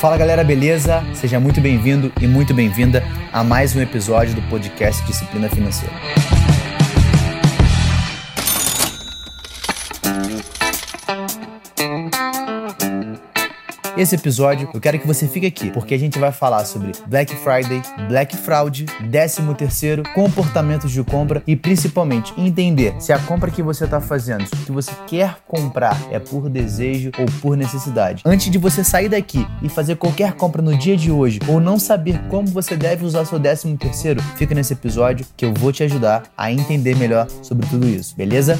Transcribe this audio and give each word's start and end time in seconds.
Fala 0.00 0.16
galera, 0.16 0.42
beleza? 0.42 1.04
Seja 1.12 1.38
muito 1.38 1.60
bem-vindo 1.60 2.10
e 2.22 2.26
muito 2.26 2.54
bem-vinda 2.54 3.04
a 3.30 3.44
mais 3.44 3.76
um 3.76 3.82
episódio 3.82 4.34
do 4.34 4.40
podcast 4.48 5.04
Disciplina 5.04 5.46
Financeira. 5.50 5.94
Esse 14.00 14.14
episódio 14.14 14.66
eu 14.72 14.80
quero 14.80 14.98
que 14.98 15.06
você 15.06 15.28
fique 15.28 15.44
aqui, 15.44 15.70
porque 15.70 15.92
a 15.92 15.98
gente 15.98 16.18
vai 16.18 16.32
falar 16.32 16.64
sobre 16.64 16.92
Black 17.06 17.36
Friday, 17.36 17.82
Black 18.08 18.34
Fraud, 18.34 18.86
13 18.86 19.42
terceiro, 19.58 20.02
comportamentos 20.14 20.90
de 20.90 21.04
compra 21.04 21.42
e 21.46 21.54
principalmente 21.54 22.32
entender 22.34 22.94
se 22.98 23.12
a 23.12 23.18
compra 23.18 23.50
que 23.50 23.62
você 23.62 23.84
está 23.84 24.00
fazendo, 24.00 24.46
se 24.46 24.54
o 24.54 24.58
que 24.64 24.72
você 24.72 24.90
quer 25.06 25.36
comprar 25.46 26.00
é 26.10 26.18
por 26.18 26.48
desejo 26.48 27.10
ou 27.18 27.26
por 27.42 27.58
necessidade. 27.58 28.22
Antes 28.24 28.50
de 28.50 28.56
você 28.56 28.82
sair 28.82 29.10
daqui 29.10 29.46
e 29.60 29.68
fazer 29.68 29.96
qualquer 29.96 30.32
compra 30.32 30.62
no 30.62 30.74
dia 30.78 30.96
de 30.96 31.12
hoje 31.12 31.38
ou 31.46 31.60
não 31.60 31.78
saber 31.78 32.18
como 32.30 32.48
você 32.48 32.78
deve 32.78 33.04
usar 33.04 33.26
seu 33.26 33.38
13 33.38 33.76
terceiro, 33.76 34.22
fica 34.36 34.54
nesse 34.54 34.72
episódio 34.72 35.26
que 35.36 35.44
eu 35.44 35.52
vou 35.52 35.72
te 35.72 35.82
ajudar 35.82 36.22
a 36.38 36.50
entender 36.50 36.96
melhor 36.96 37.28
sobre 37.42 37.66
tudo 37.66 37.86
isso, 37.86 38.16
beleza? 38.16 38.58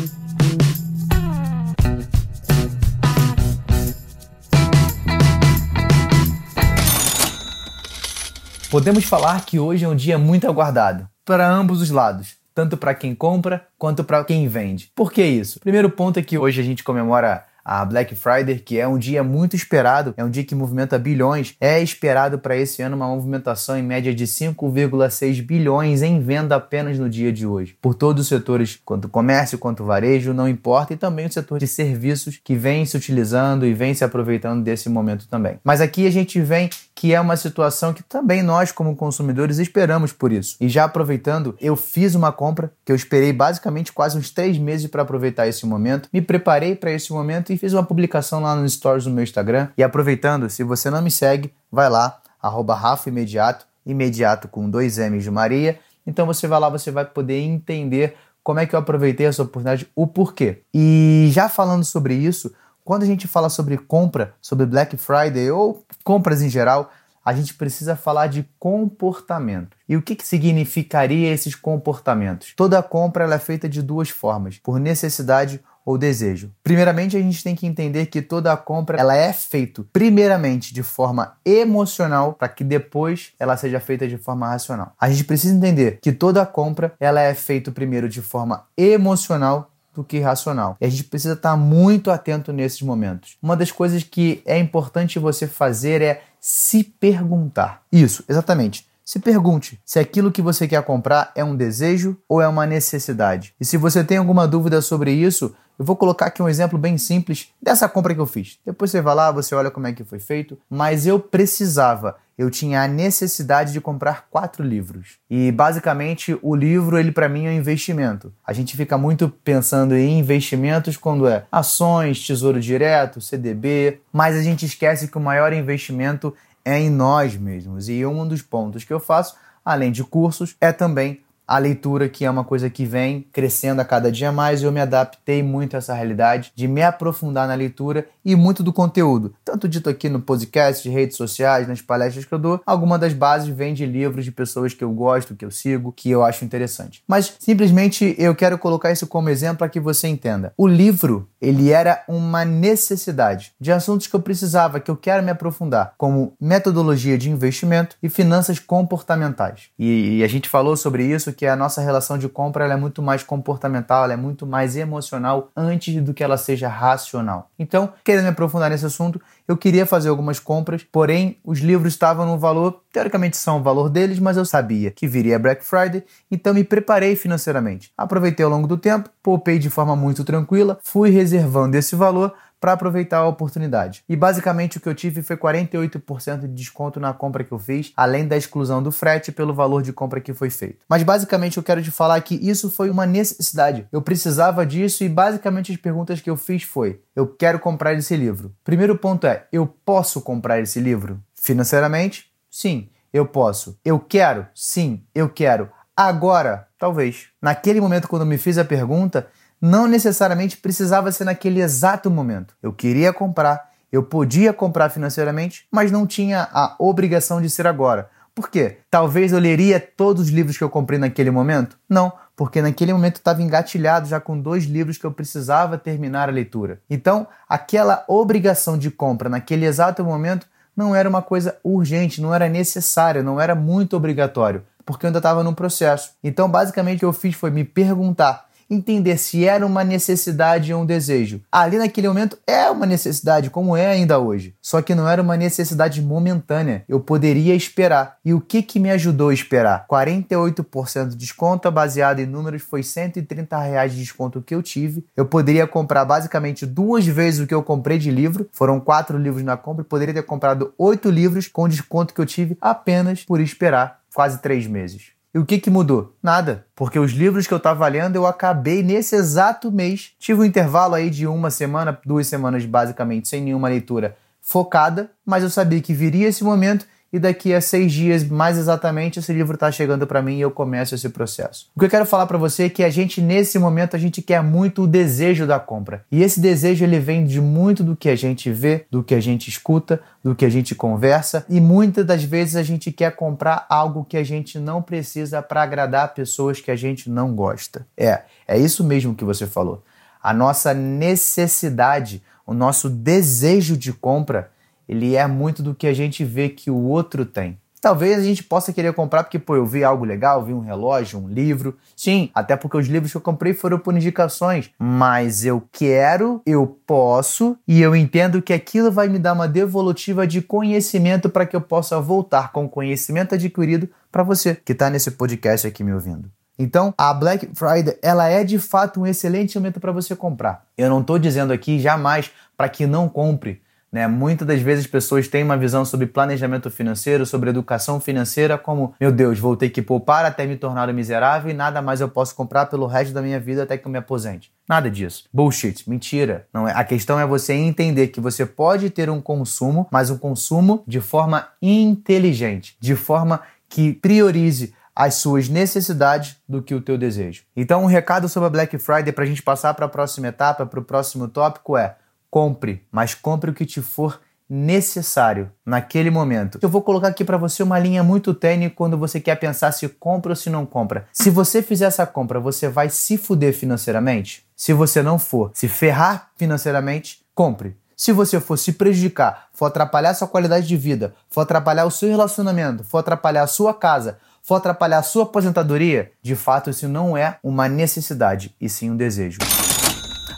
Podemos 8.70 9.04
falar 9.04 9.44
que 9.44 9.58
hoje 9.58 9.84
é 9.84 9.88
um 9.88 9.96
dia 9.96 10.16
muito 10.16 10.46
aguardado 10.46 11.08
para 11.24 11.44
ambos 11.50 11.82
os 11.82 11.90
lados, 11.90 12.36
tanto 12.54 12.76
para 12.76 12.94
quem 12.94 13.16
compra 13.16 13.66
quanto 13.76 14.04
para 14.04 14.22
quem 14.22 14.46
vende. 14.46 14.92
Por 14.94 15.10
que 15.10 15.24
isso? 15.24 15.58
Primeiro 15.58 15.90
ponto 15.90 16.20
é 16.20 16.22
que 16.22 16.38
hoje 16.38 16.60
a 16.60 16.64
gente 16.64 16.84
comemora 16.84 17.44
a 17.64 17.84
Black 17.84 18.14
Friday, 18.14 18.58
que 18.58 18.78
é 18.78 18.86
um 18.86 18.98
dia 18.98 19.22
muito 19.22 19.54
esperado, 19.54 20.14
é 20.16 20.24
um 20.24 20.30
dia 20.30 20.44
que 20.44 20.54
movimenta 20.54 20.98
bilhões. 20.98 21.54
É 21.60 21.80
esperado 21.80 22.38
para 22.38 22.56
esse 22.56 22.82
ano 22.82 22.96
uma 22.96 23.08
movimentação 23.08 23.78
em 23.78 23.82
média 23.82 24.14
de 24.14 24.26
5,6 24.26 25.42
bilhões 25.42 26.02
em 26.02 26.20
venda 26.20 26.56
apenas 26.56 26.98
no 26.98 27.08
dia 27.08 27.32
de 27.32 27.46
hoje. 27.46 27.76
Por 27.80 27.94
todos 27.94 28.22
os 28.22 28.28
setores, 28.28 28.80
quanto 28.84 29.08
comércio 29.08 29.58
quanto 29.58 29.84
varejo, 29.84 30.32
não 30.32 30.48
importa, 30.48 30.94
e 30.94 30.96
também 30.96 31.26
o 31.26 31.32
setor 31.32 31.58
de 31.58 31.66
serviços 31.66 32.40
que 32.42 32.54
vem 32.54 32.84
se 32.84 32.96
utilizando 32.96 33.66
e 33.66 33.74
vem 33.74 33.94
se 33.94 34.04
aproveitando 34.04 34.62
desse 34.62 34.88
momento 34.88 35.28
também. 35.28 35.58
Mas 35.62 35.80
aqui 35.80 36.06
a 36.06 36.10
gente 36.10 36.40
vem 36.40 36.70
que 36.94 37.14
é 37.14 37.20
uma 37.20 37.36
situação 37.36 37.94
que 37.94 38.02
também 38.02 38.42
nós, 38.42 38.72
como 38.72 38.94
consumidores, 38.94 39.58
esperamos 39.58 40.12
por 40.12 40.30
isso. 40.30 40.56
E 40.60 40.68
já 40.68 40.84
aproveitando, 40.84 41.56
eu 41.58 41.74
fiz 41.74 42.14
uma 42.14 42.30
compra 42.30 42.70
que 42.84 42.92
eu 42.92 42.96
esperei 42.96 43.32
basicamente 43.32 43.90
quase 43.90 44.18
uns 44.18 44.30
três 44.30 44.58
meses 44.58 44.86
para 44.86 45.00
aproveitar 45.00 45.48
esse 45.48 45.64
momento, 45.64 46.10
me 46.12 46.20
preparei 46.20 46.74
para 46.74 46.92
esse 46.92 47.10
momento 47.10 47.49
e 47.50 47.58
fiz 47.58 47.72
uma 47.72 47.82
publicação 47.82 48.40
lá 48.40 48.54
no 48.54 48.68
Stories 48.68 49.04
do 49.04 49.10
meu 49.10 49.24
Instagram. 49.24 49.68
E 49.76 49.82
aproveitando, 49.82 50.48
se 50.48 50.62
você 50.62 50.88
não 50.88 51.02
me 51.02 51.10
segue, 51.10 51.52
vai 51.70 51.90
lá, 51.90 52.20
arroba 52.40 52.74
Rafa 52.74 53.08
Imediato, 53.08 53.66
imediato 53.84 54.48
com 54.48 54.70
dois 54.70 54.98
M's 54.98 55.24
de 55.24 55.30
Maria. 55.30 55.78
Então 56.06 56.26
você 56.26 56.46
vai 56.46 56.60
lá, 56.60 56.68
você 56.68 56.90
vai 56.90 57.04
poder 57.04 57.38
entender 57.40 58.16
como 58.42 58.60
é 58.60 58.66
que 58.66 58.74
eu 58.74 58.78
aproveitei 58.78 59.26
essa 59.26 59.42
oportunidade, 59.42 59.88
o 59.94 60.06
porquê. 60.06 60.62
E 60.72 61.28
já 61.32 61.48
falando 61.48 61.84
sobre 61.84 62.14
isso, 62.14 62.52
quando 62.84 63.02
a 63.02 63.06
gente 63.06 63.28
fala 63.28 63.48
sobre 63.48 63.76
compra, 63.76 64.34
sobre 64.40 64.66
Black 64.66 64.96
Friday 64.96 65.50
ou 65.50 65.84
compras 66.02 66.42
em 66.42 66.48
geral, 66.48 66.90
a 67.24 67.34
gente 67.34 67.54
precisa 67.54 67.94
falar 67.94 68.28
de 68.28 68.48
comportamento. 68.58 69.76
E 69.88 69.96
o 69.96 70.02
que, 70.02 70.16
que 70.16 70.26
significaria 70.26 71.32
esses 71.32 71.54
comportamentos? 71.54 72.54
Toda 72.56 72.82
compra 72.82 73.32
é 73.32 73.38
feita 73.38 73.68
de 73.68 73.82
duas 73.82 74.08
formas: 74.08 74.58
por 74.58 74.80
necessidade 74.80 75.60
ou 75.90 75.98
desejo. 75.98 76.52
Primeiramente, 76.62 77.16
a 77.16 77.20
gente 77.20 77.42
tem 77.42 77.56
que 77.56 77.66
entender 77.66 78.06
que 78.06 78.22
toda 78.22 78.52
a 78.52 78.56
compra 78.56 78.98
ela 78.98 79.16
é 79.16 79.32
feita 79.32 79.84
primeiramente 79.92 80.72
de 80.72 80.84
forma 80.84 81.34
emocional 81.44 82.34
para 82.34 82.48
que 82.48 82.62
depois 82.62 83.32
ela 83.40 83.56
seja 83.56 83.80
feita 83.80 84.06
de 84.06 84.16
forma 84.16 84.48
racional. 84.48 84.92
A 85.00 85.10
gente 85.10 85.24
precisa 85.24 85.54
entender 85.54 85.98
que 86.00 86.12
toda 86.12 86.40
a 86.42 86.46
compra 86.46 86.92
ela 87.00 87.20
é 87.20 87.34
feita 87.34 87.72
primeiro 87.72 88.08
de 88.08 88.22
forma 88.22 88.64
emocional 88.76 89.70
do 89.92 90.04
que 90.04 90.20
racional. 90.20 90.76
E 90.80 90.86
a 90.86 90.88
gente 90.88 91.04
precisa 91.04 91.34
estar 91.34 91.56
muito 91.56 92.10
atento 92.10 92.52
nesses 92.52 92.82
momentos. 92.82 93.36
Uma 93.42 93.56
das 93.56 93.72
coisas 93.72 94.04
que 94.04 94.40
é 94.46 94.56
importante 94.56 95.18
você 95.18 95.48
fazer 95.48 96.00
é 96.00 96.22
se 96.38 96.84
perguntar. 96.84 97.82
Isso, 97.90 98.22
exatamente. 98.28 98.88
Se 99.10 99.18
pergunte 99.18 99.80
se 99.84 99.98
aquilo 99.98 100.30
que 100.30 100.40
você 100.40 100.68
quer 100.68 100.80
comprar 100.84 101.32
é 101.34 101.42
um 101.42 101.56
desejo 101.56 102.16
ou 102.28 102.40
é 102.40 102.46
uma 102.46 102.64
necessidade. 102.64 103.52
E 103.60 103.64
se 103.64 103.76
você 103.76 104.04
tem 104.04 104.18
alguma 104.18 104.46
dúvida 104.46 104.80
sobre 104.80 105.10
isso, 105.10 105.52
eu 105.80 105.86
vou 105.86 105.96
colocar 105.96 106.26
aqui 106.26 106.42
um 106.42 106.48
exemplo 106.48 106.78
bem 106.78 106.98
simples 106.98 107.54
dessa 107.60 107.88
compra 107.88 108.14
que 108.14 108.20
eu 108.20 108.26
fiz. 108.26 108.58
Depois 108.66 108.90
você 108.90 109.00
vai 109.00 109.14
lá, 109.14 109.32
você 109.32 109.54
olha 109.54 109.70
como 109.70 109.86
é 109.86 109.94
que 109.94 110.04
foi 110.04 110.18
feito, 110.18 110.58
mas 110.68 111.06
eu 111.06 111.18
precisava, 111.18 112.18
eu 112.36 112.50
tinha 112.50 112.82
a 112.82 112.86
necessidade 112.86 113.72
de 113.72 113.80
comprar 113.80 114.26
quatro 114.30 114.62
livros. 114.62 115.16
E 115.30 115.50
basicamente 115.50 116.38
o 116.42 116.54
livro, 116.54 116.98
ele 116.98 117.10
para 117.10 117.30
mim 117.30 117.46
é 117.46 117.48
um 117.48 117.54
investimento. 117.54 118.30
A 118.46 118.52
gente 118.52 118.76
fica 118.76 118.98
muito 118.98 119.30
pensando 119.42 119.96
em 119.96 120.18
investimentos 120.18 120.98
quando 120.98 121.26
é 121.26 121.46
ações, 121.50 122.22
tesouro 122.26 122.60
direto, 122.60 123.18
CDB, 123.18 124.02
mas 124.12 124.36
a 124.36 124.42
gente 124.42 124.66
esquece 124.66 125.08
que 125.08 125.16
o 125.16 125.20
maior 125.20 125.50
investimento 125.50 126.34
é 126.62 126.78
em 126.78 126.90
nós 126.90 127.38
mesmos. 127.38 127.88
E 127.88 128.04
um 128.04 128.28
dos 128.28 128.42
pontos 128.42 128.84
que 128.84 128.92
eu 128.92 129.00
faço, 129.00 129.34
além 129.64 129.90
de 129.90 130.04
cursos, 130.04 130.54
é 130.60 130.72
também 130.72 131.22
a 131.50 131.58
leitura, 131.58 132.08
que 132.08 132.24
é 132.24 132.30
uma 132.30 132.44
coisa 132.44 132.70
que 132.70 132.84
vem 132.84 133.26
crescendo 133.32 133.80
a 133.80 133.84
cada 133.84 134.12
dia 134.12 134.30
mais, 134.30 134.62
eu 134.62 134.70
me 134.70 134.80
adaptei 134.80 135.42
muito 135.42 135.74
a 135.74 135.78
essa 135.78 135.92
realidade 135.92 136.52
de 136.54 136.68
me 136.68 136.80
aprofundar 136.80 137.48
na 137.48 137.54
leitura 137.54 138.06
e 138.24 138.36
muito 138.36 138.62
do 138.62 138.72
conteúdo, 138.72 139.34
tanto 139.44 139.68
dito 139.68 139.90
aqui 139.90 140.08
no 140.08 140.20
podcast, 140.20 140.88
redes 140.88 141.16
sociais, 141.16 141.66
nas 141.66 141.82
palestras 141.82 142.24
que 142.24 142.32
eu 142.32 142.38
dou, 142.38 142.60
alguma 142.64 142.96
das 142.96 143.12
bases 143.12 143.48
vem 143.48 143.74
de 143.74 143.84
livros 143.84 144.24
de 144.24 144.30
pessoas 144.30 144.74
que 144.74 144.84
eu 144.84 144.92
gosto, 144.92 145.34
que 145.34 145.44
eu 145.44 145.50
sigo, 145.50 145.90
que 145.90 146.08
eu 146.08 146.22
acho 146.22 146.44
interessante. 146.44 147.02
Mas 147.08 147.34
simplesmente 147.40 148.14
eu 148.16 148.32
quero 148.32 148.56
colocar 148.56 148.92
isso 148.92 149.08
como 149.08 149.28
exemplo 149.28 149.58
para 149.58 149.68
que 149.68 149.80
você 149.80 150.06
entenda. 150.06 150.52
O 150.56 150.68
livro, 150.68 151.28
ele 151.40 151.72
era 151.72 152.04
uma 152.06 152.44
necessidade 152.44 153.52
de 153.58 153.72
assuntos 153.72 154.06
que 154.06 154.14
eu 154.14 154.20
precisava, 154.20 154.78
que 154.78 154.90
eu 154.90 154.96
quero 154.96 155.24
me 155.24 155.32
aprofundar, 155.32 155.94
como 155.98 156.32
metodologia 156.40 157.18
de 157.18 157.28
investimento 157.28 157.96
e 158.00 158.08
finanças 158.08 158.60
comportamentais. 158.60 159.70
E, 159.76 160.18
e 160.18 160.24
a 160.24 160.28
gente 160.28 160.48
falou 160.48 160.76
sobre 160.76 161.04
isso 161.04 161.32
que 161.40 161.46
a 161.46 161.56
nossa 161.56 161.80
relação 161.80 162.18
de 162.18 162.28
compra 162.28 162.66
é 162.66 162.76
muito 162.76 163.00
mais 163.00 163.22
comportamental, 163.22 164.04
ela 164.04 164.12
é 164.12 164.16
muito 164.16 164.46
mais 164.46 164.76
emocional 164.76 165.48
antes 165.56 166.02
do 166.02 166.12
que 166.12 166.22
ela 166.22 166.36
seja 166.36 166.68
racional. 166.68 167.48
Então, 167.58 167.94
querendo 168.04 168.24
me 168.24 168.28
aprofundar 168.28 168.68
nesse 168.68 168.84
assunto, 168.84 169.18
eu 169.48 169.56
queria 169.56 169.86
fazer 169.86 170.10
algumas 170.10 170.38
compras, 170.38 170.82
porém 170.82 171.38
os 171.42 171.60
livros 171.60 171.94
estavam 171.94 172.26
no 172.26 172.38
valor, 172.38 172.82
teoricamente 172.92 173.38
são 173.38 173.58
o 173.58 173.62
valor 173.62 173.88
deles, 173.88 174.18
mas 174.18 174.36
eu 174.36 174.44
sabia 174.44 174.90
que 174.90 175.08
viria 175.08 175.38
Black 175.38 175.64
Friday, 175.64 176.04
então 176.30 176.52
me 176.52 176.62
preparei 176.62 177.16
financeiramente. 177.16 177.90
Aproveitei 177.96 178.44
ao 178.44 178.50
longo 178.50 178.66
do 178.66 178.76
tempo, 178.76 179.08
poupei 179.22 179.58
de 179.58 179.70
forma 179.70 179.96
muito 179.96 180.22
tranquila, 180.24 180.78
fui 180.82 181.08
reservando 181.08 181.74
esse 181.74 181.96
valor 181.96 182.34
para 182.60 182.72
aproveitar 182.72 183.18
a 183.18 183.26
oportunidade. 183.26 184.04
E 184.08 184.14
basicamente 184.14 184.76
o 184.76 184.80
que 184.80 184.88
eu 184.88 184.94
tive 184.94 185.22
foi 185.22 185.36
48% 185.36 186.40
de 186.42 186.48
desconto 186.48 187.00
na 187.00 187.12
compra 187.12 187.42
que 187.42 187.52
eu 187.52 187.58
fiz, 187.58 187.92
além 187.96 188.28
da 188.28 188.36
exclusão 188.36 188.82
do 188.82 188.92
frete 188.92 189.32
pelo 189.32 189.54
valor 189.54 189.82
de 189.82 189.92
compra 189.92 190.20
que 190.20 190.34
foi 190.34 190.50
feito. 190.50 190.84
Mas 190.88 191.02
basicamente 191.02 191.56
eu 191.56 191.62
quero 191.62 191.82
te 191.82 191.90
falar 191.90 192.20
que 192.20 192.34
isso 192.34 192.70
foi 192.70 192.90
uma 192.90 193.06
necessidade. 193.06 193.88
Eu 193.90 194.02
precisava 194.02 194.66
disso 194.66 195.02
e 195.02 195.08
basicamente 195.08 195.72
as 195.72 195.78
perguntas 195.78 196.20
que 196.20 196.28
eu 196.28 196.36
fiz 196.36 196.62
foi: 196.62 197.00
eu 197.16 197.26
quero 197.26 197.58
comprar 197.58 197.94
esse 197.94 198.14
livro. 198.14 198.54
Primeiro 198.62 198.96
ponto 198.96 199.26
é: 199.26 199.46
eu 199.50 199.66
posso 199.66 200.20
comprar 200.20 200.60
esse 200.60 200.78
livro? 200.78 201.18
Financeiramente? 201.34 202.26
Sim, 202.50 202.90
eu 203.12 203.24
posso. 203.24 203.78
Eu 203.84 203.98
quero? 203.98 204.46
Sim, 204.54 205.02
eu 205.14 205.28
quero. 205.28 205.70
Agora, 205.96 206.68
talvez. 206.78 207.28
Naquele 207.40 207.80
momento 207.80 208.08
quando 208.08 208.22
eu 208.22 208.26
me 208.26 208.38
fiz 208.38 208.58
a 208.58 208.64
pergunta, 208.64 209.28
não 209.60 209.86
necessariamente 209.86 210.56
precisava 210.56 211.12
ser 211.12 211.24
naquele 211.24 211.60
exato 211.60 212.10
momento. 212.10 212.54
Eu 212.62 212.72
queria 212.72 213.12
comprar, 213.12 213.68
eu 213.92 214.02
podia 214.02 214.52
comprar 214.52 214.88
financeiramente, 214.90 215.66
mas 215.70 215.92
não 215.92 216.06
tinha 216.06 216.48
a 216.52 216.74
obrigação 216.78 217.42
de 217.42 217.50
ser 217.50 217.66
agora. 217.66 218.08
Por 218.34 218.48
quê? 218.48 218.78
Talvez 218.90 219.32
eu 219.32 219.38
leria 219.38 219.78
todos 219.78 220.24
os 220.24 220.30
livros 220.30 220.56
que 220.56 220.64
eu 220.64 220.70
comprei 220.70 220.98
naquele 220.98 221.30
momento? 221.30 221.76
Não, 221.88 222.12
porque 222.34 222.62
naquele 222.62 222.92
momento 222.92 223.16
estava 223.16 223.42
engatilhado 223.42 224.08
já 224.08 224.18
com 224.18 224.40
dois 224.40 224.64
livros 224.64 224.96
que 224.96 225.04
eu 225.04 225.12
precisava 225.12 225.76
terminar 225.76 226.28
a 226.28 226.32
leitura. 226.32 226.80
Então, 226.88 227.26
aquela 227.48 228.04
obrigação 228.08 228.78
de 228.78 228.90
compra 228.90 229.28
naquele 229.28 229.66
exato 229.66 230.02
momento 230.02 230.46
não 230.74 230.94
era 230.94 231.08
uma 231.08 231.20
coisa 231.20 231.58
urgente, 231.62 232.22
não 232.22 232.34
era 232.34 232.48
necessária, 232.48 233.22
não 233.22 233.38
era 233.38 233.54
muito 233.54 233.96
obrigatório, 233.96 234.62
porque 234.86 235.04
eu 235.04 235.08
ainda 235.08 235.18
estava 235.18 235.42
no 235.42 235.54
processo. 235.54 236.12
Então, 236.24 236.48
basicamente, 236.48 236.96
o 236.96 237.00
que 237.00 237.04
eu 237.04 237.12
fiz 237.12 237.34
foi 237.34 237.50
me 237.50 237.64
perguntar 237.64 238.46
entender 238.70 239.18
se 239.18 239.44
era 239.44 239.66
uma 239.66 239.82
necessidade 239.82 240.72
ou 240.72 240.82
um 240.82 240.86
desejo. 240.86 241.40
Ali 241.50 241.76
naquele 241.76 242.08
momento 242.08 242.38
é 242.46 242.70
uma 242.70 242.86
necessidade, 242.86 243.50
como 243.50 243.76
é 243.76 243.86
ainda 243.86 244.18
hoje. 244.18 244.54
Só 244.62 244.80
que 244.80 244.94
não 244.94 245.08
era 245.08 245.20
uma 245.20 245.36
necessidade 245.36 246.00
momentânea. 246.00 246.84
Eu 246.88 247.00
poderia 247.00 247.54
esperar. 247.54 248.16
E 248.24 248.32
o 248.32 248.40
que, 248.40 248.62
que 248.62 248.78
me 248.78 248.90
ajudou 248.90 249.30
a 249.30 249.34
esperar? 249.34 249.86
48% 249.90 251.08
de 251.08 251.16
desconto, 251.16 251.70
baseado 251.70 252.20
em 252.20 252.26
números, 252.26 252.62
foi 252.62 252.82
130 252.82 253.58
reais 253.58 253.92
de 253.92 253.98
desconto 253.98 254.40
que 254.40 254.54
eu 254.54 254.62
tive. 254.62 255.04
Eu 255.16 255.26
poderia 255.26 255.66
comprar 255.66 256.04
basicamente 256.04 256.64
duas 256.64 257.06
vezes 257.06 257.40
o 257.40 257.46
que 257.46 257.54
eu 257.54 257.62
comprei 257.62 257.98
de 257.98 258.10
livro. 258.10 258.48
Foram 258.52 258.78
quatro 258.78 259.18
livros 259.18 259.42
na 259.42 259.56
compra. 259.56 259.84
Poderia 259.84 260.14
ter 260.14 260.22
comprado 260.22 260.72
oito 260.78 261.10
livros 261.10 261.48
com 261.48 261.68
desconto 261.68 262.14
que 262.14 262.20
eu 262.20 262.26
tive 262.26 262.56
apenas 262.60 263.24
por 263.24 263.40
esperar 263.40 264.00
quase 264.14 264.38
três 264.38 264.66
meses. 264.66 265.12
E 265.32 265.38
o 265.38 265.46
que, 265.46 265.58
que 265.58 265.70
mudou? 265.70 266.16
Nada, 266.20 266.66
porque 266.74 266.98
os 266.98 267.12
livros 267.12 267.46
que 267.46 267.54
eu 267.54 267.58
estava 267.58 267.86
lendo 267.86 268.16
eu 268.16 268.26
acabei 268.26 268.82
nesse 268.82 269.14
exato 269.14 269.70
mês. 269.70 270.12
Tive 270.18 270.40
um 270.40 270.44
intervalo 270.44 270.94
aí 270.96 271.08
de 271.08 271.24
uma 271.26 271.50
semana, 271.50 271.96
duas 272.04 272.26
semanas 272.26 272.64
basicamente, 272.66 273.28
sem 273.28 273.40
nenhuma 273.40 273.68
leitura 273.68 274.16
focada, 274.40 275.10
mas 275.24 275.44
eu 275.44 275.50
sabia 275.50 275.80
que 275.80 275.94
viria 275.94 276.26
esse 276.26 276.42
momento 276.42 276.84
e 277.12 277.18
daqui 277.18 277.52
a 277.52 277.60
seis 277.60 277.92
dias, 277.92 278.24
mais 278.24 278.56
exatamente, 278.56 279.18
esse 279.18 279.32
livro 279.32 279.54
está 279.54 279.70
chegando 279.72 280.06
para 280.06 280.22
mim 280.22 280.36
e 280.36 280.40
eu 280.40 280.50
começo 280.50 280.94
esse 280.94 281.08
processo. 281.08 281.68
O 281.74 281.80
que 281.80 281.86
eu 281.86 281.90
quero 281.90 282.06
falar 282.06 282.26
para 282.26 282.38
você 282.38 282.64
é 282.64 282.68
que 282.68 282.84
a 282.84 282.90
gente, 282.90 283.20
nesse 283.20 283.58
momento, 283.58 283.96
a 283.96 283.98
gente 283.98 284.22
quer 284.22 284.42
muito 284.42 284.82
o 284.82 284.86
desejo 284.86 285.46
da 285.46 285.58
compra. 285.58 286.04
E 286.10 286.22
esse 286.22 286.40
desejo, 286.40 286.84
ele 286.84 287.00
vem 287.00 287.24
de 287.24 287.40
muito 287.40 287.82
do 287.82 287.96
que 287.96 288.08
a 288.08 288.16
gente 288.16 288.50
vê, 288.52 288.86
do 288.90 289.02
que 289.02 289.14
a 289.14 289.20
gente 289.20 289.48
escuta, 289.48 290.00
do 290.22 290.34
que 290.34 290.44
a 290.44 290.48
gente 290.48 290.74
conversa 290.74 291.44
e 291.48 291.60
muitas 291.60 292.04
das 292.04 292.22
vezes 292.22 292.56
a 292.56 292.62
gente 292.62 292.92
quer 292.92 293.14
comprar 293.16 293.66
algo 293.68 294.04
que 294.04 294.16
a 294.16 294.24
gente 294.24 294.58
não 294.58 294.82
precisa 294.82 295.42
para 295.42 295.62
agradar 295.62 296.14
pessoas 296.14 296.60
que 296.60 296.70
a 296.70 296.76
gente 296.76 297.10
não 297.10 297.34
gosta. 297.34 297.86
É, 297.96 298.22
é 298.46 298.58
isso 298.58 298.84
mesmo 298.84 299.14
que 299.14 299.24
você 299.24 299.46
falou. 299.46 299.82
A 300.22 300.34
nossa 300.34 300.74
necessidade, 300.74 302.22
o 302.46 302.52
nosso 302.52 302.90
desejo 302.90 303.76
de 303.76 303.92
compra 303.92 304.50
ele 304.90 305.14
é 305.14 305.24
muito 305.24 305.62
do 305.62 305.72
que 305.72 305.86
a 305.86 305.94
gente 305.94 306.24
vê 306.24 306.48
que 306.48 306.68
o 306.68 306.76
outro 306.76 307.24
tem. 307.24 307.56
Talvez 307.80 308.18
a 308.18 308.24
gente 308.24 308.42
possa 308.42 308.72
querer 308.72 308.92
comprar 308.92 309.22
porque, 309.22 309.38
pô, 309.38 309.54
eu 309.54 309.64
vi 309.64 309.84
algo 309.84 310.04
legal, 310.04 310.44
vi 310.44 310.52
um 310.52 310.58
relógio, 310.58 311.20
um 311.20 311.28
livro. 311.28 311.78
Sim, 311.96 312.28
até 312.34 312.56
porque 312.56 312.76
os 312.76 312.88
livros 312.88 313.12
que 313.12 313.16
eu 313.16 313.20
comprei 313.22 313.54
foram 313.54 313.78
por 313.78 313.94
indicações. 313.94 314.70
Mas 314.76 315.46
eu 315.46 315.62
quero, 315.70 316.42
eu 316.44 316.66
posso 316.84 317.56
e 317.68 317.80
eu 317.80 317.94
entendo 317.94 318.42
que 318.42 318.52
aquilo 318.52 318.90
vai 318.90 319.08
me 319.08 319.18
dar 319.18 319.32
uma 319.32 319.46
devolutiva 319.46 320.26
de 320.26 320.42
conhecimento 320.42 321.30
para 321.30 321.46
que 321.46 321.54
eu 321.54 321.60
possa 321.60 322.00
voltar 322.00 322.50
com 322.50 322.64
o 322.64 322.68
conhecimento 322.68 323.36
adquirido 323.36 323.88
para 324.10 324.24
você 324.24 324.56
que 324.56 324.72
está 324.72 324.90
nesse 324.90 325.12
podcast 325.12 325.68
aqui 325.68 325.84
me 325.84 325.94
ouvindo. 325.94 326.28
Então, 326.58 326.92
a 326.98 327.14
Black 327.14 327.48
Friday, 327.54 327.96
ela 328.02 328.28
é 328.28 328.42
de 328.42 328.58
fato 328.58 329.00
um 329.00 329.06
excelente 329.06 329.56
momento 329.56 329.78
para 329.78 329.92
você 329.92 330.16
comprar. 330.16 330.66
Eu 330.76 330.90
não 330.90 331.00
estou 331.00 331.16
dizendo 331.16 331.52
aqui 331.52 331.78
jamais 331.78 332.30
para 332.56 332.68
que 332.68 332.86
não 332.86 333.08
compre. 333.08 333.62
Né? 333.92 334.06
Muitas 334.06 334.46
das 334.46 334.60
vezes 334.60 334.84
as 334.84 334.90
pessoas 334.90 335.26
têm 335.26 335.42
uma 335.42 335.56
visão 335.56 335.84
sobre 335.84 336.06
planejamento 336.06 336.70
financeiro, 336.70 337.26
sobre 337.26 337.50
educação 337.50 338.00
financeira, 338.00 338.56
como, 338.56 338.94
meu 339.00 339.10
Deus, 339.10 339.38
vou 339.38 339.56
ter 339.56 339.70
que 339.70 339.82
poupar 339.82 340.24
até 340.24 340.46
me 340.46 340.56
tornar 340.56 340.92
miserável 340.92 341.50
e 341.50 341.54
nada 341.54 341.82
mais 341.82 342.00
eu 342.00 342.08
posso 342.08 342.34
comprar 342.34 342.66
pelo 342.66 342.86
resto 342.86 343.12
da 343.12 343.20
minha 343.20 343.40
vida 343.40 343.64
até 343.64 343.76
que 343.76 343.86
eu 343.86 343.90
me 343.90 343.98
aposente. 343.98 344.52
Nada 344.68 344.88
disso. 344.88 345.24
Bullshit, 345.32 345.88
mentira. 345.88 346.46
Não 346.54 346.68
é. 346.68 346.72
A 346.72 346.84
questão 346.84 347.18
é 347.18 347.26
você 347.26 347.52
entender 347.52 348.08
que 348.08 348.20
você 348.20 348.46
pode 348.46 348.90
ter 348.90 349.10
um 349.10 349.20
consumo, 349.20 349.88
mas 349.90 350.10
um 350.10 350.18
consumo 350.18 350.84
de 350.86 351.00
forma 351.00 351.48
inteligente, 351.60 352.76
de 352.78 352.94
forma 352.94 353.40
que 353.68 353.92
priorize 353.92 354.72
as 354.94 355.14
suas 355.14 355.48
necessidades 355.48 356.36
do 356.48 356.62
que 356.62 356.74
o 356.74 356.80
teu 356.80 356.98
desejo. 356.98 357.44
Então, 357.56 357.82
um 357.82 357.86
recado 357.86 358.28
sobre 358.28 358.48
a 358.48 358.50
Black 358.50 358.76
Friday 358.78 359.12
para 359.12 359.24
a 359.24 359.26
gente 359.26 359.42
passar 359.42 359.72
para 359.74 359.86
a 359.86 359.88
próxima 359.88 360.28
etapa, 360.28 360.66
para 360.66 360.80
o 360.80 360.84
próximo 360.84 361.26
tópico 361.26 361.76
é 361.76 361.96
compre, 362.30 362.86
mas 362.90 363.14
compre 363.14 363.50
o 363.50 363.54
que 363.54 363.66
te 363.66 363.82
for 363.82 364.20
necessário 364.50 365.50
naquele 365.64 366.10
momento. 366.10 366.58
Eu 366.60 366.68
vou 366.68 366.82
colocar 366.82 367.08
aqui 367.08 367.24
para 367.24 367.36
você 367.36 367.62
uma 367.62 367.78
linha 367.78 368.02
muito 368.02 368.34
tênue 368.34 368.68
quando 368.68 368.98
você 368.98 369.20
quer 369.20 369.36
pensar 369.36 369.70
se 369.70 369.88
compra 369.88 370.32
ou 370.32 370.36
se 370.36 370.50
não 370.50 370.66
compra. 370.66 371.06
Se 371.12 371.30
você 371.30 371.62
fizer 371.62 371.84
essa 371.84 372.04
compra, 372.04 372.40
você 372.40 372.68
vai 372.68 372.90
se 372.90 373.16
fuder 373.16 373.54
financeiramente? 373.54 374.44
Se 374.56 374.72
você 374.72 375.02
não 375.02 375.18
for 375.18 375.52
se 375.54 375.68
ferrar 375.68 376.30
financeiramente, 376.36 377.20
compre. 377.32 377.76
Se 377.96 378.12
você 378.12 378.40
for 378.40 378.56
se 378.56 378.72
prejudicar, 378.72 379.48
for 379.52 379.66
atrapalhar 379.66 380.14
sua 380.14 380.26
qualidade 380.26 380.66
de 380.66 380.76
vida, 380.76 381.14
for 381.28 381.42
atrapalhar 381.42 381.84
o 381.84 381.90
seu 381.90 382.08
relacionamento, 382.08 382.82
for 382.82 382.98
atrapalhar 382.98 383.42
a 383.42 383.46
sua 383.46 383.74
casa, 383.74 384.18
for 384.42 384.54
atrapalhar 384.54 384.98
a 384.98 385.02
sua 385.02 385.24
aposentadoria, 385.24 386.10
de 386.22 386.34
fato 386.34 386.70
isso 386.70 386.88
não 386.88 387.16
é 387.16 387.36
uma 387.42 387.68
necessidade, 387.68 388.54
e 388.58 388.68
sim 388.70 388.90
um 388.90 388.96
desejo. 388.96 389.38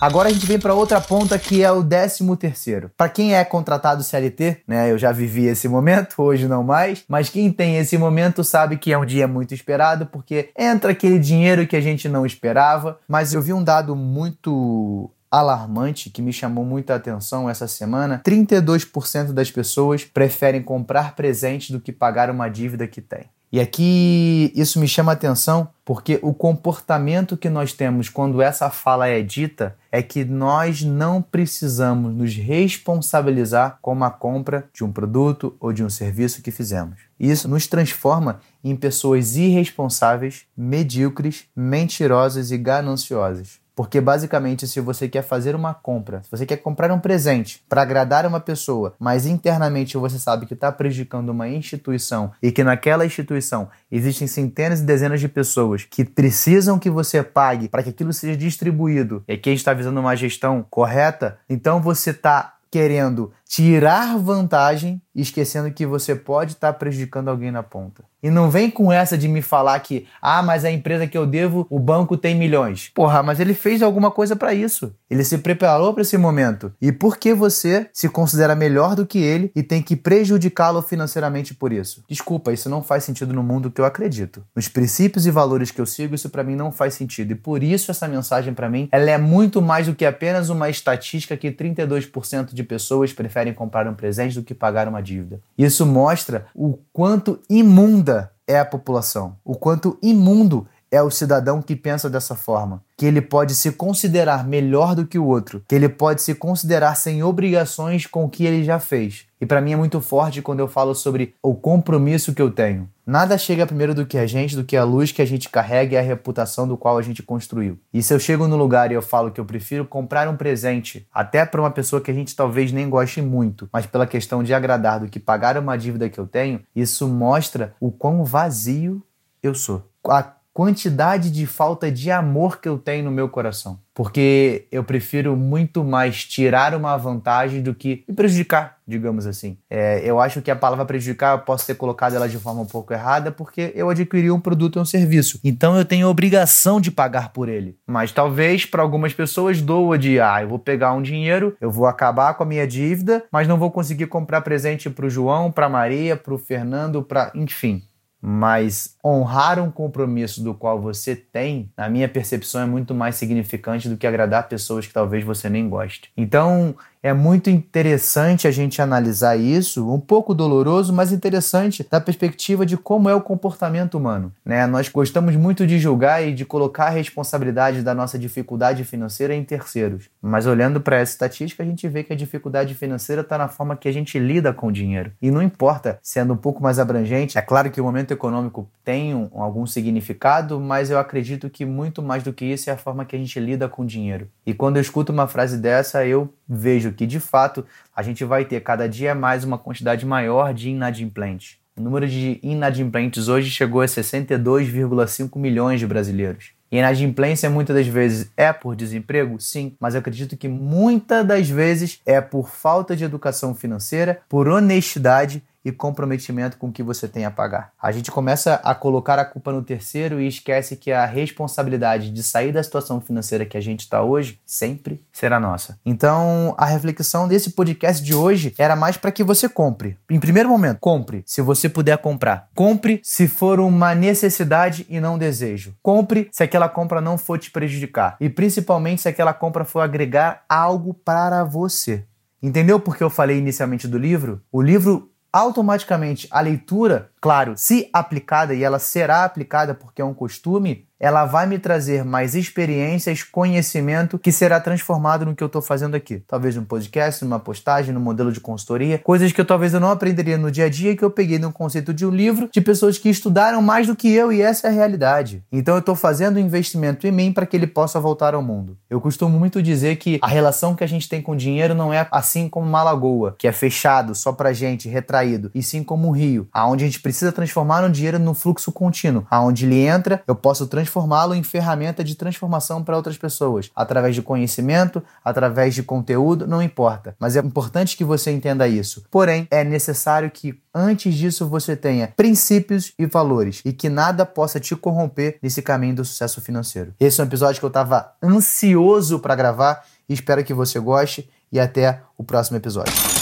Agora 0.02 0.28
a 0.28 0.32
gente 0.32 0.46
vem 0.46 0.58
para 0.58 0.74
outra 0.74 1.00
ponta 1.00 1.38
que 1.38 1.62
é 1.62 1.70
o 1.70 1.80
décimo 1.80 2.36
terceiro. 2.36 2.90
Para 2.96 3.08
quem 3.08 3.36
é 3.36 3.44
contratado 3.44 4.02
CLT, 4.02 4.62
né, 4.66 4.90
eu 4.90 4.98
já 4.98 5.12
vivi 5.12 5.46
esse 5.46 5.68
momento, 5.68 6.20
hoje 6.20 6.48
não 6.48 6.64
mais, 6.64 7.04
mas 7.06 7.28
quem 7.28 7.52
tem 7.52 7.76
esse 7.76 7.96
momento 7.96 8.42
sabe 8.42 8.76
que 8.78 8.92
é 8.92 8.98
um 8.98 9.06
dia 9.06 9.28
muito 9.28 9.54
esperado 9.54 10.06
porque 10.06 10.50
entra 10.58 10.90
aquele 10.90 11.20
dinheiro 11.20 11.68
que 11.68 11.76
a 11.76 11.80
gente 11.80 12.08
não 12.08 12.26
esperava. 12.26 12.98
Mas 13.06 13.32
eu 13.32 13.40
vi 13.40 13.52
um 13.52 13.62
dado 13.62 13.94
muito 13.94 15.08
alarmante 15.30 16.10
que 16.10 16.20
me 16.20 16.32
chamou 16.32 16.64
muita 16.64 16.96
atenção 16.96 17.48
essa 17.48 17.68
semana: 17.68 18.20
32% 18.26 19.32
das 19.32 19.52
pessoas 19.52 20.04
preferem 20.04 20.64
comprar 20.64 21.14
presente 21.14 21.70
do 21.70 21.78
que 21.78 21.92
pagar 21.92 22.28
uma 22.28 22.48
dívida 22.48 22.88
que 22.88 23.00
tem. 23.00 23.26
E 23.52 23.60
aqui 23.60 24.50
isso 24.56 24.80
me 24.80 24.88
chama 24.88 25.12
atenção 25.12 25.68
porque 25.84 26.18
o 26.22 26.34
comportamento 26.34 27.36
que 27.36 27.50
nós 27.50 27.72
temos 27.72 28.08
quando 28.08 28.42
essa 28.42 28.68
fala 28.68 29.06
é 29.06 29.22
dita 29.22 29.76
é 29.92 30.02
que 30.02 30.24
nós 30.24 30.82
não 30.82 31.20
precisamos 31.20 32.14
nos 32.14 32.34
responsabilizar 32.34 33.78
com 33.82 34.02
a 34.02 34.10
compra 34.10 34.66
de 34.72 34.82
um 34.82 34.90
produto 34.90 35.54
ou 35.60 35.70
de 35.70 35.84
um 35.84 35.90
serviço 35.90 36.40
que 36.40 36.50
fizemos. 36.50 36.98
Isso 37.20 37.46
nos 37.46 37.66
transforma 37.66 38.40
em 38.64 38.74
pessoas 38.74 39.36
irresponsáveis, 39.36 40.46
medíocres, 40.56 41.44
mentirosas 41.54 42.50
e 42.50 42.56
gananciosas. 42.56 43.61
Porque 43.74 44.00
basicamente, 44.00 44.66
se 44.66 44.80
você 44.80 45.08
quer 45.08 45.22
fazer 45.22 45.54
uma 45.54 45.72
compra, 45.72 46.22
se 46.22 46.30
você 46.30 46.44
quer 46.44 46.58
comprar 46.58 46.92
um 46.92 47.00
presente 47.00 47.62
para 47.68 47.82
agradar 47.82 48.26
uma 48.26 48.40
pessoa, 48.40 48.94
mas 48.98 49.26
internamente 49.26 49.96
você 49.96 50.18
sabe 50.18 50.46
que 50.46 50.54
está 50.54 50.70
prejudicando 50.70 51.30
uma 51.30 51.48
instituição 51.48 52.32
e 52.42 52.52
que 52.52 52.62
naquela 52.62 53.06
instituição 53.06 53.68
existem 53.90 54.26
centenas 54.26 54.80
e 54.80 54.84
dezenas 54.84 55.20
de 55.20 55.28
pessoas 55.28 55.84
que 55.84 56.04
precisam 56.04 56.78
que 56.78 56.90
você 56.90 57.22
pague 57.22 57.68
para 57.68 57.82
que 57.82 57.90
aquilo 57.90 58.12
seja 58.12 58.36
distribuído 58.36 59.22
e 59.26 59.32
aqui 59.32 59.48
a 59.48 59.52
gente 59.52 59.60
está 59.60 59.72
visando 59.72 59.98
uma 60.00 60.16
gestão 60.16 60.64
correta, 60.68 61.38
então 61.48 61.80
você 61.80 62.10
está 62.10 62.54
querendo 62.70 63.30
tirar 63.52 64.16
vantagem 64.16 65.02
esquecendo 65.14 65.70
que 65.70 65.84
você 65.84 66.14
pode 66.14 66.52
estar 66.52 66.72
tá 66.72 66.78
prejudicando 66.78 67.28
alguém 67.28 67.50
na 67.50 67.62
ponta. 67.62 68.02
E 68.22 68.30
não 68.30 68.48
vem 68.48 68.70
com 68.70 68.92
essa 68.92 69.18
de 69.18 69.26
me 69.26 69.42
falar 69.42 69.78
que, 69.80 70.06
ah, 70.20 70.42
mas 70.42 70.64
a 70.64 70.70
empresa 70.70 71.08
que 71.08 71.18
eu 71.18 71.26
devo, 71.26 71.66
o 71.68 71.80
banco 71.80 72.16
tem 72.16 72.36
milhões. 72.36 72.88
Porra, 72.94 73.20
mas 73.20 73.40
ele 73.40 73.52
fez 73.52 73.82
alguma 73.82 74.12
coisa 74.12 74.36
para 74.36 74.54
isso. 74.54 74.94
Ele 75.10 75.24
se 75.24 75.38
preparou 75.38 75.92
para 75.92 76.02
esse 76.02 76.16
momento. 76.16 76.72
E 76.80 76.92
por 76.92 77.16
que 77.16 77.34
você 77.34 77.88
se 77.92 78.08
considera 78.08 78.54
melhor 78.54 78.94
do 78.94 79.04
que 79.04 79.18
ele 79.18 79.50
e 79.56 79.62
tem 79.62 79.82
que 79.82 79.96
prejudicá-lo 79.96 80.80
financeiramente 80.82 81.52
por 81.52 81.72
isso? 81.72 82.04
Desculpa, 82.08 82.52
isso 82.52 82.70
não 82.70 82.80
faz 82.80 83.02
sentido 83.02 83.34
no 83.34 83.42
mundo 83.42 83.72
que 83.72 83.80
eu 83.80 83.84
acredito. 83.84 84.44
Nos 84.54 84.68
princípios 84.68 85.26
e 85.26 85.30
valores 85.32 85.72
que 85.72 85.80
eu 85.80 85.86
sigo, 85.86 86.14
isso 86.14 86.30
para 86.30 86.44
mim 86.44 86.54
não 86.54 86.70
faz 86.70 86.94
sentido. 86.94 87.32
E 87.32 87.34
por 87.34 87.60
isso 87.60 87.90
essa 87.90 88.06
mensagem 88.06 88.54
para 88.54 88.70
mim, 88.70 88.88
ela 88.92 89.10
é 89.10 89.18
muito 89.18 89.60
mais 89.60 89.88
do 89.88 89.96
que 89.96 90.06
apenas 90.06 90.48
uma 90.48 90.70
estatística 90.70 91.36
que 91.36 91.50
32% 91.50 92.54
de 92.54 92.62
pessoas 92.62 93.12
preferem 93.12 93.41
comprar 93.50 93.88
um 93.88 93.94
presente 93.94 94.34
do 94.34 94.42
que 94.42 94.54
pagar 94.54 94.86
uma 94.86 95.02
dívida. 95.02 95.40
Isso 95.56 95.86
mostra 95.86 96.46
o 96.54 96.78
quanto 96.92 97.40
imunda 97.48 98.30
é 98.46 98.58
a 98.58 98.64
população, 98.64 99.36
o 99.42 99.54
quanto 99.54 99.98
imundo 100.02 100.66
é 100.92 101.02
o 101.02 101.10
cidadão 101.10 101.62
que 101.62 101.74
pensa 101.74 102.10
dessa 102.10 102.36
forma, 102.36 102.82
que 102.98 103.06
ele 103.06 103.22
pode 103.22 103.54
se 103.54 103.72
considerar 103.72 104.46
melhor 104.46 104.94
do 104.94 105.06
que 105.06 105.18
o 105.18 105.24
outro, 105.24 105.64
que 105.66 105.74
ele 105.74 105.88
pode 105.88 106.20
se 106.20 106.34
considerar 106.34 106.94
sem 106.96 107.22
obrigações 107.22 108.06
com 108.06 108.26
o 108.26 108.28
que 108.28 108.44
ele 108.44 108.62
já 108.62 108.78
fez. 108.78 109.24
E 109.40 109.46
para 109.46 109.62
mim 109.62 109.72
é 109.72 109.76
muito 109.76 110.02
forte 110.02 110.42
quando 110.42 110.60
eu 110.60 110.68
falo 110.68 110.94
sobre 110.94 111.34
o 111.42 111.54
compromisso 111.54 112.34
que 112.34 112.42
eu 112.42 112.50
tenho. 112.50 112.88
Nada 113.04 113.38
chega 113.38 113.66
primeiro 113.66 113.94
do 113.94 114.06
que 114.06 114.18
a 114.18 114.26
gente, 114.26 114.54
do 114.54 114.64
que 114.64 114.76
a 114.76 114.84
luz 114.84 115.10
que 115.10 115.22
a 115.22 115.24
gente 115.24 115.48
carrega 115.48 115.94
e 115.94 115.98
a 115.98 116.02
reputação 116.02 116.68
do 116.68 116.76
qual 116.76 116.98
a 116.98 117.02
gente 117.02 117.22
construiu. 117.22 117.78
E 117.92 118.02
se 118.02 118.12
eu 118.12 118.20
chego 118.20 118.46
no 118.46 118.56
lugar 118.56 118.92
e 118.92 118.94
eu 118.94 119.02
falo 119.02 119.32
que 119.32 119.40
eu 119.40 119.44
prefiro 119.46 119.86
comprar 119.86 120.28
um 120.28 120.36
presente, 120.36 121.08
até 121.12 121.44
para 121.44 121.60
uma 121.60 121.70
pessoa 121.70 122.02
que 122.02 122.10
a 122.10 122.14
gente 122.14 122.36
talvez 122.36 122.70
nem 122.70 122.88
goste 122.88 123.22
muito, 123.22 123.68
mas 123.72 123.86
pela 123.86 124.06
questão 124.06 124.44
de 124.44 124.52
agradar 124.52 125.00
do 125.00 125.08
que 125.08 125.18
pagar 125.18 125.56
uma 125.56 125.76
dívida 125.76 126.08
que 126.10 126.20
eu 126.20 126.26
tenho, 126.26 126.60
isso 126.76 127.08
mostra 127.08 127.74
o 127.80 127.90
quão 127.90 128.24
vazio 128.24 129.02
eu 129.42 129.54
sou. 129.54 129.90
A 130.06 130.22
quantidade 130.52 131.30
de 131.30 131.46
falta 131.46 131.90
de 131.90 132.10
amor 132.10 132.60
que 132.60 132.68
eu 132.68 132.78
tenho 132.78 133.04
no 133.04 133.10
meu 133.10 133.28
coração. 133.28 133.80
Porque 133.94 134.66
eu 134.72 134.82
prefiro 134.82 135.36
muito 135.36 135.84
mais 135.84 136.24
tirar 136.24 136.74
uma 136.74 136.96
vantagem 136.96 137.62
do 137.62 137.74
que 137.74 138.04
me 138.08 138.14
prejudicar, 138.14 138.78
digamos 138.86 139.26
assim. 139.26 139.58
É, 139.68 140.00
eu 140.02 140.18
acho 140.18 140.40
que 140.40 140.50
a 140.50 140.56
palavra 140.56 140.86
prejudicar 140.86 141.36
eu 141.36 141.40
posso 141.40 141.66
ter 141.66 141.74
colocado 141.74 142.14
ela 142.14 142.26
de 142.26 142.38
forma 142.38 142.62
um 142.62 142.66
pouco 142.66 142.92
errada 142.92 143.30
porque 143.30 143.70
eu 143.74 143.90
adquiri 143.90 144.30
um 144.30 144.40
produto 144.40 144.76
ou 144.76 144.82
um 144.82 144.86
serviço. 144.86 145.38
Então 145.44 145.76
eu 145.76 145.84
tenho 145.84 146.08
obrigação 146.08 146.80
de 146.80 146.90
pagar 146.90 147.32
por 147.32 147.50
ele. 147.50 147.76
Mas 147.86 148.12
talvez 148.12 148.64
para 148.64 148.82
algumas 148.82 149.12
pessoas 149.12 149.60
doa 149.60 149.98
de, 149.98 150.18
ah, 150.18 150.42
eu 150.42 150.48
vou 150.48 150.58
pegar 150.58 150.94
um 150.94 151.02
dinheiro, 151.02 151.54
eu 151.60 151.70
vou 151.70 151.86
acabar 151.86 152.32
com 152.34 152.44
a 152.44 152.46
minha 152.46 152.66
dívida, 152.66 153.24
mas 153.30 153.46
não 153.46 153.58
vou 153.58 153.70
conseguir 153.70 154.06
comprar 154.06 154.40
presente 154.40 154.88
para 154.88 155.06
o 155.06 155.10
João, 155.10 155.52
para 155.52 155.68
Maria, 155.68 156.16
para 156.16 156.32
o 156.32 156.38
Fernando, 156.38 157.02
para, 157.02 157.30
enfim 157.34 157.82
mas 158.24 158.96
honrar 159.04 159.58
um 159.58 159.68
compromisso 159.68 160.44
do 160.44 160.54
qual 160.54 160.80
você 160.80 161.16
tem, 161.16 161.68
na 161.76 161.90
minha 161.90 162.08
percepção, 162.08 162.60
é 162.60 162.66
muito 162.66 162.94
mais 162.94 163.16
significante 163.16 163.88
do 163.88 163.96
que 163.96 164.06
agradar 164.06 164.48
pessoas 164.48 164.86
que 164.86 164.92
talvez 164.92 165.24
você 165.24 165.50
nem 165.50 165.68
goste. 165.68 166.08
Então, 166.16 166.76
é 167.02 167.12
muito 167.12 167.50
interessante 167.50 168.46
a 168.46 168.50
gente 168.52 168.80
analisar 168.80 169.36
isso, 169.36 169.92
um 169.92 169.98
pouco 169.98 170.32
doloroso, 170.32 170.92
mas 170.92 171.10
interessante 171.10 171.84
da 171.90 172.00
perspectiva 172.00 172.64
de 172.64 172.76
como 172.76 173.08
é 173.08 173.14
o 173.14 173.20
comportamento 173.20 173.96
humano. 173.96 174.32
Né? 174.44 174.66
Nós 174.68 174.88
gostamos 174.88 175.34
muito 175.34 175.66
de 175.66 175.80
julgar 175.80 176.24
e 176.24 176.32
de 176.32 176.44
colocar 176.44 176.86
a 176.86 176.90
responsabilidade 176.90 177.82
da 177.82 177.92
nossa 177.92 178.16
dificuldade 178.16 178.84
financeira 178.84 179.34
em 179.34 179.42
terceiros. 179.42 180.08
Mas 180.22 180.46
olhando 180.46 180.80
para 180.80 180.98
essa 180.98 181.12
estatística, 181.12 181.62
a 181.62 181.66
gente 181.66 181.88
vê 181.88 182.04
que 182.04 182.12
a 182.12 182.16
dificuldade 182.16 182.72
financeira 182.74 183.22
está 183.22 183.36
na 183.36 183.48
forma 183.48 183.76
que 183.76 183.88
a 183.88 183.92
gente 183.92 184.16
lida 184.20 184.52
com 184.52 184.68
o 184.68 184.72
dinheiro. 184.72 185.10
E 185.20 185.28
não 185.28 185.42
importa, 185.42 185.98
sendo 186.02 186.34
um 186.34 186.36
pouco 186.36 186.62
mais 186.62 186.78
abrangente, 186.78 187.36
é 187.36 187.42
claro 187.42 187.70
que 187.70 187.80
o 187.80 187.84
momento 187.84 188.12
econômico 188.12 188.68
tem 188.84 189.12
um, 189.12 189.28
algum 189.34 189.66
significado, 189.66 190.60
mas 190.60 190.90
eu 190.90 190.98
acredito 190.98 191.50
que 191.50 191.64
muito 191.64 192.00
mais 192.00 192.22
do 192.22 192.32
que 192.32 192.44
isso 192.44 192.70
é 192.70 192.72
a 192.72 192.76
forma 192.76 193.04
que 193.04 193.16
a 193.16 193.18
gente 193.18 193.38
lida 193.40 193.68
com 193.68 193.82
o 193.82 193.86
dinheiro. 193.86 194.28
E 194.46 194.54
quando 194.54 194.76
eu 194.76 194.82
escuto 194.82 195.12
uma 195.12 195.26
frase 195.26 195.58
dessa, 195.58 196.06
eu 196.06 196.32
vejo 196.54 196.92
que 196.92 197.06
de 197.06 197.18
fato 197.18 197.64
a 197.94 198.02
gente 198.02 198.24
vai 198.24 198.44
ter 198.44 198.60
cada 198.60 198.88
dia 198.88 199.14
mais 199.14 199.44
uma 199.44 199.58
quantidade 199.58 200.04
maior 200.04 200.52
de 200.52 200.70
inadimplentes. 200.70 201.56
O 201.76 201.80
número 201.80 202.06
de 202.06 202.38
inadimplentes 202.42 203.28
hoje 203.28 203.50
chegou 203.50 203.80
a 203.80 203.86
62,5 203.86 205.38
milhões 205.38 205.80
de 205.80 205.86
brasileiros. 205.86 206.50
E 206.70 206.78
inadimplência 206.78 207.50
muitas 207.50 207.76
das 207.76 207.86
vezes 207.86 208.30
é 208.36 208.52
por 208.52 208.76
desemprego? 208.76 209.40
Sim, 209.40 209.74
mas 209.80 209.94
eu 209.94 210.00
acredito 210.00 210.36
que 210.36 210.48
muitas 210.48 211.26
das 211.26 211.48
vezes 211.48 212.00
é 212.04 212.20
por 212.20 212.48
falta 212.48 212.94
de 212.94 213.04
educação 213.04 213.54
financeira, 213.54 214.20
por 214.28 214.48
honestidade 214.48 215.42
e 215.64 215.72
comprometimento 215.72 216.56
com 216.56 216.68
o 216.68 216.72
que 216.72 216.82
você 216.82 217.06
tem 217.06 217.24
a 217.24 217.30
pagar. 217.30 217.72
A 217.80 217.92
gente 217.92 218.10
começa 218.10 218.54
a 218.64 218.74
colocar 218.74 219.18
a 219.18 219.24
culpa 219.24 219.52
no 219.52 219.62
terceiro 219.62 220.20
e 220.20 220.26
esquece 220.26 220.76
que 220.76 220.92
a 220.92 221.06
responsabilidade 221.06 222.10
de 222.10 222.22
sair 222.22 222.52
da 222.52 222.62
situação 222.62 223.00
financeira 223.00 223.46
que 223.46 223.56
a 223.56 223.60
gente 223.60 223.80
está 223.80 224.02
hoje 224.02 224.40
sempre 224.44 225.04
será 225.12 225.38
nossa. 225.38 225.78
Então, 225.84 226.54
a 226.58 226.66
reflexão 226.66 227.28
desse 227.28 227.50
podcast 227.50 228.02
de 228.02 228.14
hoje 228.14 228.54
era 228.58 228.76
mais 228.76 228.96
para 228.96 229.12
que 229.12 229.24
você 229.24 229.48
compre. 229.48 229.96
Em 230.10 230.20
primeiro 230.20 230.48
momento, 230.48 230.78
compre 230.80 231.22
se 231.26 231.40
você 231.40 231.68
puder 231.68 231.98
comprar. 231.98 232.48
Compre 232.54 233.00
se 233.02 233.28
for 233.28 233.60
uma 233.60 233.94
necessidade 233.94 234.86
e 234.88 235.00
não 235.00 235.18
desejo. 235.18 235.74
Compre 235.82 236.28
se 236.32 236.42
aquela 236.42 236.68
compra 236.68 237.00
não 237.00 237.16
for 237.16 237.38
te 237.38 237.50
prejudicar 237.50 238.16
e 238.20 238.28
principalmente 238.28 239.02
se 239.02 239.08
aquela 239.08 239.32
compra 239.32 239.64
for 239.64 239.80
agregar 239.80 240.44
algo 240.48 240.94
para 240.94 241.44
você. 241.44 242.04
Entendeu 242.42 242.80
porque 242.80 243.04
eu 243.04 243.10
falei 243.10 243.38
inicialmente 243.38 243.86
do 243.86 243.96
livro? 243.96 244.42
O 244.50 244.60
livro 244.60 245.11
automaticamente 245.32 246.28
a 246.30 246.40
leitura, 246.42 247.11
claro, 247.22 247.54
se 247.56 247.88
aplicada 247.92 248.52
e 248.52 248.64
ela 248.64 248.80
será 248.80 249.24
aplicada 249.24 249.74
porque 249.74 250.02
é 250.02 250.04
um 250.04 250.12
costume, 250.12 250.88
ela 251.02 251.24
vai 251.24 251.48
me 251.48 251.58
trazer 251.58 252.04
mais 252.04 252.36
experiências, 252.36 253.24
conhecimento 253.24 254.20
que 254.20 254.30
será 254.30 254.60
transformado 254.60 255.26
no 255.26 255.34
que 255.34 255.42
eu 255.42 255.48
estou 255.48 255.60
fazendo 255.60 255.96
aqui. 255.96 256.22
Talvez 256.28 256.54
num 256.54 256.64
podcast, 256.64 257.24
numa 257.24 257.40
postagem, 257.40 257.92
num 257.92 258.00
modelo 258.00 258.30
de 258.30 258.38
consultoria, 258.38 258.98
coisas 258.98 259.32
que 259.32 259.40
eu 259.40 259.44
talvez 259.44 259.74
eu 259.74 259.80
não 259.80 259.90
aprenderia 259.90 260.38
no 260.38 260.48
dia 260.48 260.66
a 260.66 260.68
dia 260.68 260.96
que 260.96 261.04
eu 261.04 261.10
peguei 261.10 261.40
num 261.40 261.50
conceito 261.50 261.92
de 261.92 262.06
um 262.06 262.10
livro 262.10 262.48
de 262.52 262.60
pessoas 262.60 262.98
que 262.98 263.08
estudaram 263.08 263.60
mais 263.60 263.88
do 263.88 263.96
que 263.96 264.12
eu 264.12 264.32
e 264.32 264.40
essa 264.42 264.68
é 264.68 264.70
a 264.70 264.72
realidade. 264.72 265.42
Então 265.50 265.74
eu 265.74 265.80
estou 265.80 265.96
fazendo 265.96 266.36
um 266.36 266.40
investimento 266.40 267.04
em 267.04 267.10
mim 267.10 267.32
para 267.32 267.46
que 267.46 267.56
ele 267.56 267.66
possa 267.66 267.98
voltar 267.98 268.34
ao 268.34 268.42
mundo. 268.42 268.78
Eu 268.88 269.00
costumo 269.00 269.36
muito 269.36 269.60
dizer 269.60 269.96
que 269.96 270.20
a 270.22 270.28
relação 270.28 270.76
que 270.76 270.84
a 270.84 270.88
gente 270.88 271.08
tem 271.08 271.20
com 271.20 271.32
o 271.32 271.36
dinheiro 271.36 271.74
não 271.74 271.92
é 271.92 272.06
assim 272.12 272.48
como 272.48 272.68
uma 272.68 272.82
lagoa, 272.84 273.34
que 273.36 273.48
é 273.48 273.52
fechado 273.52 274.14
só 274.14 274.32
para 274.32 274.52
gente, 274.52 274.88
retraído, 274.88 275.50
e 275.52 275.64
sim 275.64 275.82
como 275.82 276.06
um 276.06 276.12
rio, 276.12 276.46
aonde 276.52 276.84
a 276.84 276.86
gente 276.86 277.00
precisa 277.00 277.11
transformar 277.32 277.84
o 277.84 277.90
dinheiro 277.90 278.18
no 278.18 278.34
fluxo 278.34 278.72
contínuo, 278.72 279.26
aonde 279.30 279.66
ele 279.66 279.80
entra, 279.86 280.22
eu 280.26 280.34
posso 280.34 280.66
transformá-lo 280.66 281.34
em 281.34 281.42
ferramenta 281.42 282.02
de 282.02 282.14
transformação 282.14 282.82
para 282.82 282.96
outras 282.96 283.18
pessoas, 283.18 283.70
através 283.74 284.14
de 284.14 284.22
conhecimento, 284.22 285.02
através 285.24 285.74
de 285.74 285.82
conteúdo, 285.82 286.46
não 286.46 286.62
importa. 286.62 287.14
Mas 287.18 287.36
é 287.36 287.40
importante 287.40 287.96
que 287.96 288.04
você 288.04 288.30
entenda 288.30 288.66
isso. 288.66 289.04
Porém, 289.10 289.46
é 289.50 289.62
necessário 289.64 290.30
que 290.30 290.58
antes 290.74 291.14
disso 291.14 291.46
você 291.46 291.76
tenha 291.76 292.12
princípios 292.16 292.92
e 292.98 293.06
valores 293.06 293.60
e 293.64 293.72
que 293.72 293.88
nada 293.88 294.24
possa 294.24 294.58
te 294.58 294.74
corromper 294.74 295.38
nesse 295.42 295.60
caminho 295.62 295.96
do 295.96 296.04
sucesso 296.04 296.40
financeiro. 296.40 296.94
Esse 296.98 297.20
é 297.20 297.24
um 297.24 297.26
episódio 297.26 297.60
que 297.60 297.64
eu 297.64 297.68
estava 297.68 298.12
ansioso 298.22 299.18
para 299.18 299.34
gravar 299.34 299.84
e 300.08 300.14
espero 300.14 300.44
que 300.44 300.54
você 300.54 300.78
goste 300.78 301.28
e 301.50 301.60
até 301.60 302.00
o 302.16 302.24
próximo 302.24 302.56
episódio. 302.56 303.21